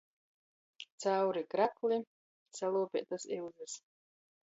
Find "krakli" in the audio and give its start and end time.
1.53-2.01